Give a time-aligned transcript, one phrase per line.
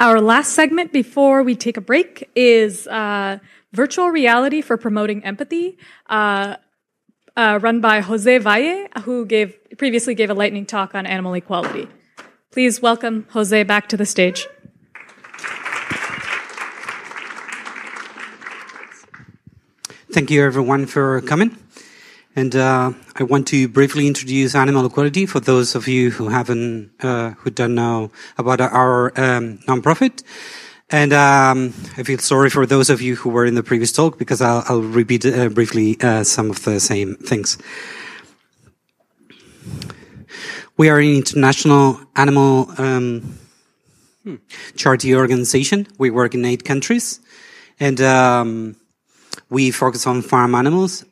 [0.00, 3.36] Our last segment before we take a break is uh,
[3.74, 5.76] virtual reality for promoting empathy,
[6.08, 6.56] uh,
[7.36, 11.86] uh, run by Jose Valle, who gave previously gave a lightning talk on animal equality.
[12.50, 14.48] Please welcome Jose back to the stage.
[20.10, 21.58] Thank you, everyone, for coming.
[22.36, 26.92] And uh, I want to briefly introduce Animal Equality for those of you who haven't,
[27.00, 30.22] uh, who don't know about our um, nonprofit.
[30.90, 34.16] And um, I feel sorry for those of you who were in the previous talk
[34.16, 37.58] because I'll, I'll repeat uh, briefly uh, some of the same things.
[40.76, 43.38] We are an international animal um,
[44.22, 44.36] hmm,
[44.76, 45.88] charity organization.
[45.98, 47.20] We work in eight countries,
[47.78, 48.76] and um,
[49.48, 51.04] we focus on farm animals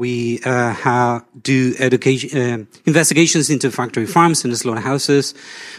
[0.00, 5.34] we uh, have, do education uh, investigations into factory farms and slaughterhouses.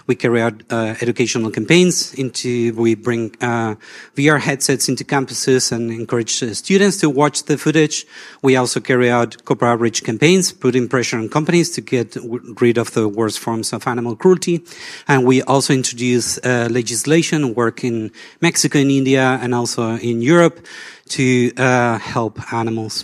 [0.06, 2.14] We carry out uh, educational campaigns.
[2.14, 3.74] Into we bring uh,
[4.16, 8.06] VR headsets into campuses and encourage uh, students to watch the footage.
[8.44, 12.16] We also carry out corporate outreach campaigns, putting pressure on companies to get
[12.62, 14.64] rid of the worst forms of animal cruelty.
[15.08, 20.64] And we also introduce uh, legislation, work in Mexico and India, and also in Europe
[21.10, 23.04] to help animals.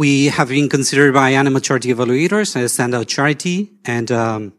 [0.00, 4.54] We have been considered by animal charity evaluators as a standout charity, and um,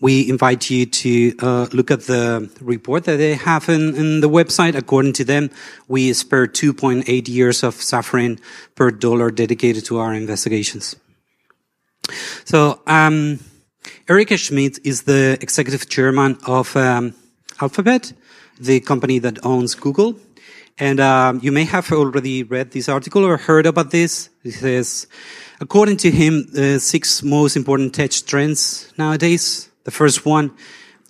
[0.00, 4.28] we invite you to uh, look at the report that they have in, in, the
[4.28, 4.76] website.
[4.76, 5.50] According to them,
[5.88, 8.38] we spare 2.8 years of suffering
[8.76, 10.94] per dollar dedicated to our investigations.
[12.44, 13.40] So, um,
[14.08, 17.14] Eric Schmidt is the executive chairman of um,
[17.60, 18.12] Alphabet,
[18.60, 20.14] the company that owns Google.
[20.80, 24.30] And um, you may have already read this article or heard about this.
[24.44, 25.08] It says,
[25.60, 29.70] according to him, the six most important tech trends nowadays.
[29.84, 30.52] The first one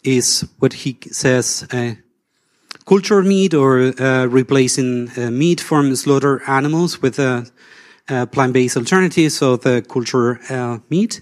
[0.05, 1.94] is what he says, uh,
[2.86, 7.46] culture meat or uh, replacing uh, meat from slaughter animals with a,
[8.08, 11.20] a plant-based alternative, so the culture uh, meat.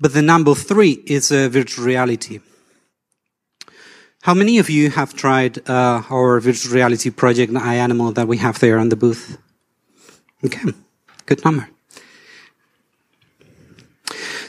[0.00, 2.40] But the number three is uh, virtual reality.
[4.28, 8.58] How many of you have tried uh, our virtual reality project, iAnimal, that we have
[8.58, 9.38] there on the booth?
[10.44, 10.70] Okay,
[11.24, 11.66] good number.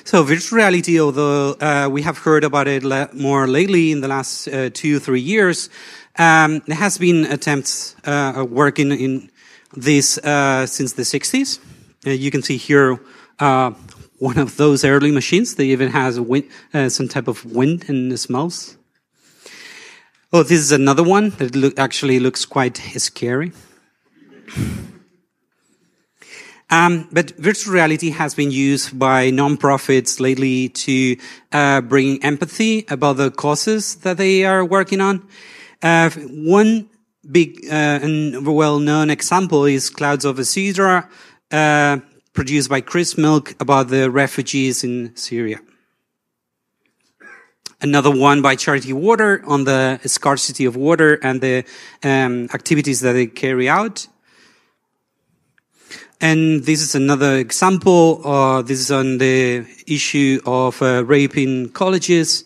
[0.03, 4.49] So virtual reality, although uh, we have heard about it more lately in the last
[4.49, 5.69] uh, two, three years,
[6.17, 9.31] um, there has been attempts uh, working in
[9.77, 11.57] this uh, since the 60s.
[12.05, 12.99] Uh, you can see here
[13.39, 13.71] uh,
[14.17, 15.55] one of those early machines.
[15.55, 16.49] They even has wind,
[16.89, 18.75] some type of wind and smells.
[20.31, 23.51] Oh, this is another one that look, actually looks quite scary.
[26.69, 31.17] Um, but virtual reality has been used by nonprofits lately to
[31.51, 35.27] uh, bring empathy about the causes that they are working on.
[35.81, 36.87] Uh, one
[37.31, 41.09] big uh, and well-known example is Clouds Over Sidra,
[41.51, 41.97] uh,
[42.33, 45.59] produced by Chris Milk about the refugees in Syria.
[47.81, 51.63] Another one by Charity Water on the scarcity of water and the
[52.03, 54.05] um, activities that they carry out.
[56.19, 58.27] And this is another example.
[58.27, 62.43] Uh, this is on the issue of uh, rape in colleges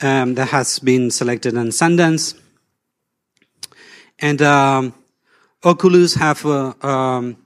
[0.00, 2.38] um, that has been selected on Sundance.
[4.20, 4.94] And um,
[5.64, 7.36] Oculus have uh, um,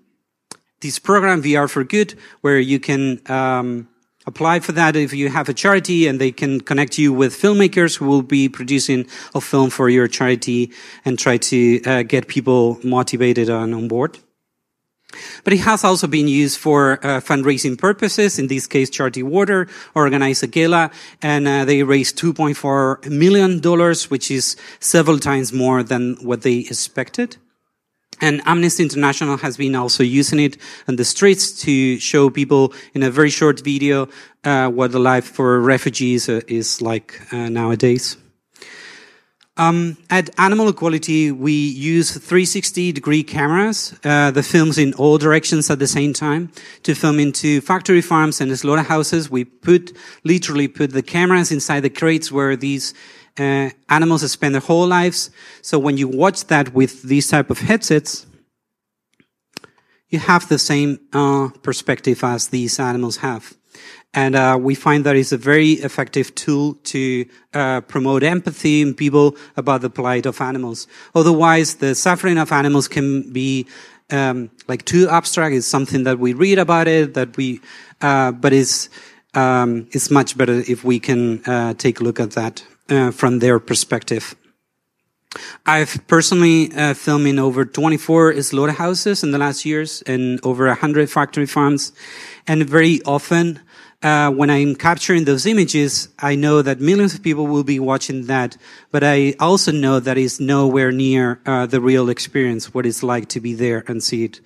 [0.81, 3.89] this program VR for Good, where you can um,
[4.27, 7.97] apply for that if you have a charity and they can connect you with filmmakers
[7.97, 10.71] who will be producing a film for your charity
[11.05, 14.19] and try to uh, get people motivated and on board.
[15.45, 18.39] But it has also been used for uh, fundraising purposes.
[18.39, 23.61] In this case, Charity Water organized a gala and uh, they raised $2.4 million,
[24.09, 27.37] which is several times more than what they expected.
[28.21, 30.57] And Amnesty International has been also using it
[30.89, 34.09] on the streets to show people in a very short video
[34.45, 38.17] uh, what the life for refugees uh, is like uh, nowadays.
[39.57, 45.69] Um, at Animal Equality, we use 360 degree cameras uh, that films in all directions
[45.69, 46.51] at the same time
[46.85, 49.31] to film into factory farms and slaughterhouses.
[49.31, 52.95] We put literally put the cameras inside the crates where these
[53.41, 55.31] uh, animals spend their whole lives.
[55.63, 58.27] So when you watch that with these type of headsets,
[60.11, 63.55] you have the same uh, perspective as these animals have.
[64.13, 68.93] And uh, we find that it's a very effective tool to uh, promote empathy in
[68.93, 70.89] people about the plight of animals.
[71.15, 73.67] Otherwise, the suffering of animals can be
[74.11, 75.55] um, like too abstract.
[75.55, 77.61] It's something that we read about it, that we,
[78.01, 78.89] uh, but it's
[79.35, 83.39] um, it's much better if we can uh, take a look at that uh, from
[83.39, 84.35] their perspective.
[85.65, 91.09] I've personally uh, filmed in over 24 slaughterhouses in the last years and over 100
[91.09, 91.93] factory farms.
[92.49, 93.61] And very often,
[94.03, 98.27] uh, when I'm capturing those images, I know that millions of people will be watching
[98.27, 98.57] that,
[98.91, 103.29] but I also know that it's nowhere near uh, the real experience, what it's like
[103.29, 104.41] to be there and see it.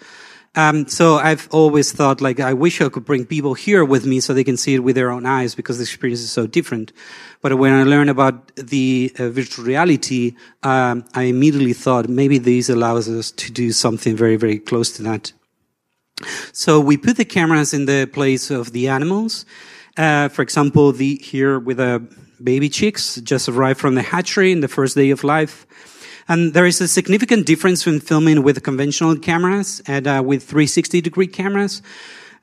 [0.56, 4.20] Um, so I've always thought like I wish I could bring people here with me
[4.20, 6.92] so they can see it with their own eyes because the experience is so different.
[7.42, 12.68] But when I learned about the uh, virtual reality, um, I immediately thought maybe this
[12.68, 15.32] allows us to do something very very close to that.
[16.52, 19.44] So we put the cameras in the place of the animals.
[19.96, 22.06] Uh, for example, the here with a
[22.42, 25.66] baby chicks just arrived from the hatchery in the first day of life.
[26.28, 31.00] And there is a significant difference when filming with conventional cameras and uh, with 360
[31.00, 31.82] degree cameras.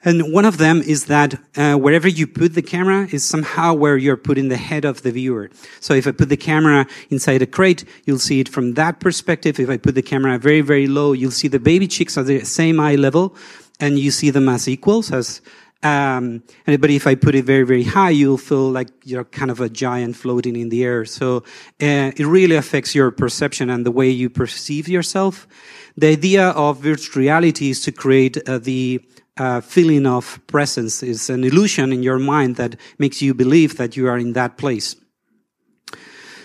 [0.04, 3.98] And one of them is that uh, wherever you put the camera is somehow where
[3.98, 5.52] you're putting the head of the viewer.
[5.80, 9.60] So if I put the camera inside a crate, you'll see it from that perspective.
[9.60, 12.44] If I put the camera very, very low, you'll see the baby chicks at the
[12.46, 13.36] same eye level,
[13.80, 15.42] and you see them as equals, as
[15.84, 19.50] um, and, but if I put it very, very high, you'll feel like you're kind
[19.50, 21.06] of a giant floating in the air.
[21.06, 25.48] So uh, it really affects your perception and the way you perceive yourself.
[25.98, 29.02] The idea of virtual reality is to create uh, the
[29.38, 31.02] uh, feeling of presence.
[31.02, 34.58] It's an illusion in your mind that makes you believe that you are in that
[34.58, 34.96] place.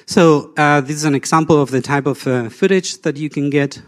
[0.06, 3.50] So uh, this is an example of the type of uh, footage that you can
[3.50, 3.82] get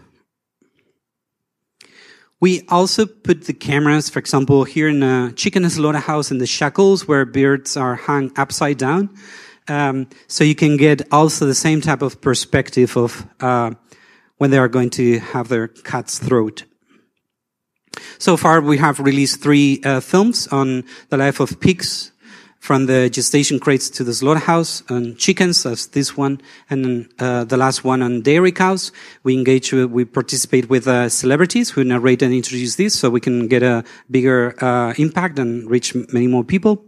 [2.41, 7.07] we also put the cameras, for example, here in a chicken slaughterhouse in the shackles
[7.07, 9.09] where birds are hung upside down.
[9.67, 13.71] Um, so you can get also the same type of perspective of uh,
[14.37, 16.63] when they are going to have their cat's throat.
[18.17, 22.11] So far, we have released three uh, films on the life of pigs,
[22.59, 27.57] from the gestation crates to the slaughterhouse on chickens, as this one, and uh, the
[27.57, 28.91] last one on dairy cows.
[29.23, 33.21] We engage, uh, we participate with uh, celebrities who narrate and introduce this, so we
[33.21, 36.85] can get a bigger uh, impact and reach many more people.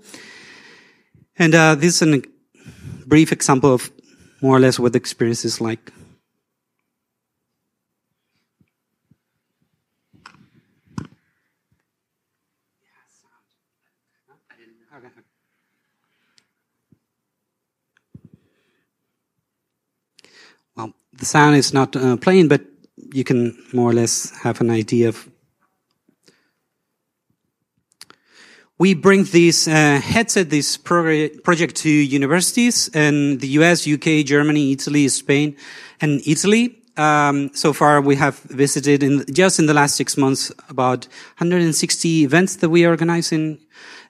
[1.39, 2.21] And uh, this is a
[3.07, 3.91] brief example of
[4.41, 5.91] more or less what the experience is like.
[21.21, 22.61] The sound is not uh, playing, but
[23.13, 25.29] you can more or less have an idea of.
[28.79, 35.07] We bring this uh, headset, this project to universities in the US, UK, Germany, Italy,
[35.09, 35.55] Spain,
[36.01, 36.79] and Italy.
[36.97, 41.05] Um, so far, we have visited in just in the last six months about
[41.37, 43.59] 160 events that we organize in.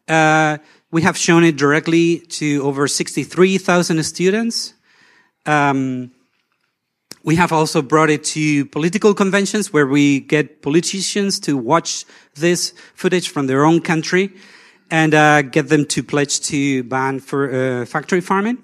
[0.08, 0.60] Uh,
[0.92, 4.74] we have shown it directly to over 63,000 students.
[5.46, 6.12] Um,
[7.24, 12.74] we have also brought it to political conventions where we get politicians to watch this
[12.96, 14.34] footage from their own country
[14.90, 17.52] and uh, get them to pledge to ban for
[17.82, 18.58] uh, factory farming.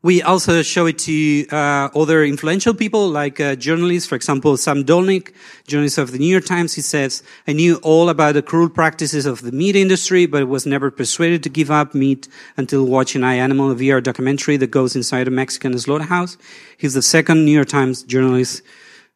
[0.00, 4.08] We also show it to uh, other influential people, like uh, journalists.
[4.08, 5.32] For example, Sam Dolnick,
[5.66, 9.26] journalist of the New York Times, he says, "I knew all about the cruel practices
[9.26, 13.72] of the meat industry, but was never persuaded to give up meat until watching iAnimal,
[13.72, 16.36] a VR documentary that goes inside a Mexican slaughterhouse."
[16.76, 18.62] He's the second New York Times journalist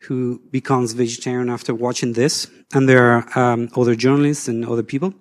[0.00, 5.14] who becomes vegetarian after watching this, and there are um, other journalists and other people.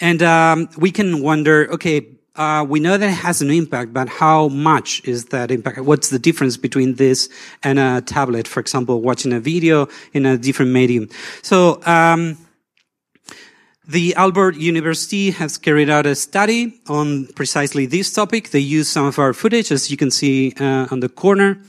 [0.00, 4.08] And um, we can wonder, okay, uh, we know that it has an impact, but
[4.08, 5.78] how much is that impact?
[5.80, 7.28] What's the difference between this
[7.62, 11.08] and a tablet, for example, watching a video in a different medium?
[11.42, 12.38] So, um,
[13.86, 18.50] the Albert University has carried out a study on precisely this topic.
[18.50, 21.60] They use some of our footage, as you can see uh, on the corner.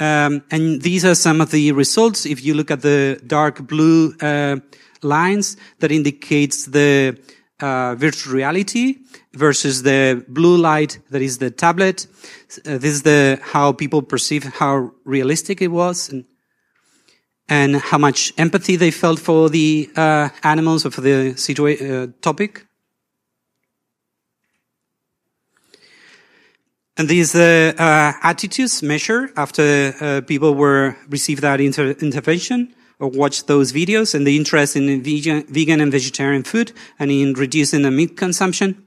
[0.00, 2.26] Um, and these are some of the results.
[2.26, 4.56] If you look at the dark blue uh,
[5.02, 7.18] lines, that indicates the
[7.60, 8.98] uh, virtual reality
[9.34, 12.06] versus the blue light that is the tablet.
[12.66, 16.24] Uh, this is the how people perceive how realistic it was and,
[17.48, 22.12] and how much empathy they felt for the uh, animals or for the situa- uh,
[22.20, 22.64] topic.
[26.96, 33.72] And these uh, uh, attitudes measure after people were received that inter- intervention watch those
[33.72, 38.86] videos and the interest in vegan, and vegetarian food and in reducing the meat consumption.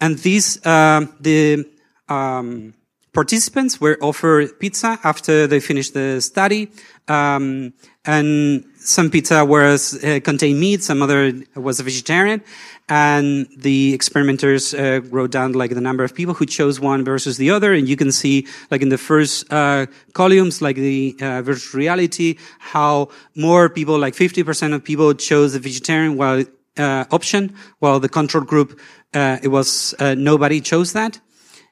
[0.00, 1.66] And these, uh, the
[2.08, 2.74] um,
[3.12, 6.70] participants were offered pizza after they finished the study.
[7.08, 7.72] Um,
[8.04, 12.42] and some pizza was uh, contained meat, some other was a vegetarian,
[12.88, 17.36] and the experimenters uh, wrote down like the number of people who chose one versus
[17.36, 21.42] the other, and you can see like in the first uh, columns, like the uh,
[21.42, 26.44] virtual reality, how more people, like 50% of people, chose the vegetarian while
[26.78, 28.80] uh, option, while the control group
[29.12, 31.20] uh, it was nobody chose that,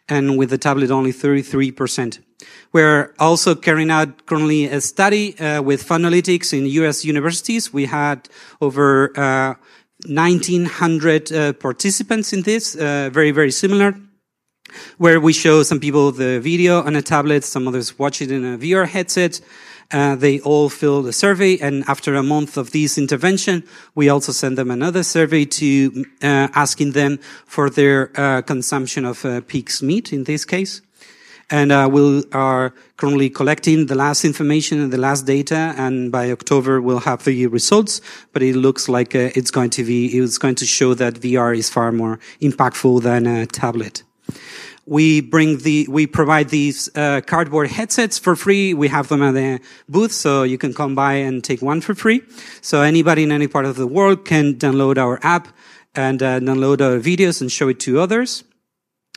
[0.09, 2.19] and with the tablet only 33%.
[2.73, 7.05] We're also carrying out currently a study uh, with Faunalytics in U.S.
[7.05, 7.73] universities.
[7.73, 8.29] We had
[8.61, 9.55] over uh,
[10.07, 13.95] 1,900 uh, participants in this, uh, very, very similar,
[14.99, 18.45] where we show some people the video on a tablet, some others watch it in
[18.45, 19.41] a VR headset.
[19.91, 23.65] Uh, they all filled a survey, and after a month of this intervention,
[23.95, 28.09] we also send them another survey to uh, asking them for their
[28.43, 30.83] consumption of pig's meat in this case.
[31.51, 36.31] And uh, we are currently collecting the last information and the last data and by
[36.31, 38.01] october we'll have the results
[38.33, 41.57] but it looks like uh, it's going to be it's going to show that vr
[41.57, 44.03] is far more impactful than a tablet
[44.89, 49.35] we bring the we provide these uh, cardboard headsets for free we have them at
[49.35, 52.23] the booth so you can come by and take one for free
[52.61, 55.49] so anybody in any part of the world can download our app
[55.95, 58.45] and uh, download our videos and show it to others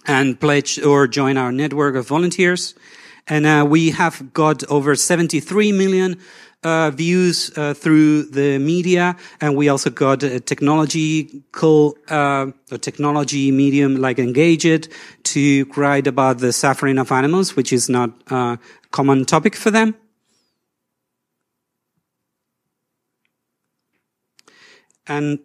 [0.07, 2.73] and pledge or join our network of volunteers.
[3.27, 6.19] And uh, we have got over 73 million
[6.63, 13.51] uh, views uh, through the media, and we also got a technological, uh, a technology
[13.51, 14.91] medium like Engadget
[15.23, 18.59] to write about the suffering of animals, which is not a
[18.91, 19.95] common topic for them.
[25.07, 25.39] And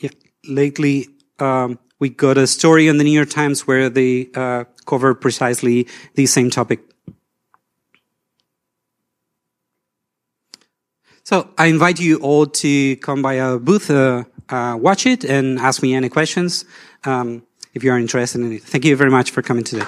[0.00, 0.10] yeah,
[0.48, 5.14] lately, um, we got a story in the New York Times where they uh, cover
[5.14, 6.87] precisely the same topic.
[11.28, 15.58] So I invite you all to come by our booth, uh, uh, watch it, and
[15.58, 16.64] ask me any questions
[17.04, 17.42] um,
[17.74, 18.62] if you are interested in it.
[18.62, 19.84] Thank you very much for coming today.